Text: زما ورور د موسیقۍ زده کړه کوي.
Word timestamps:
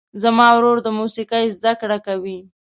زما 0.21 0.47
ورور 0.55 0.77
د 0.83 0.87
موسیقۍ 0.99 1.45
زده 1.57 1.71
کړه 1.81 1.97
کوي. 2.07 2.39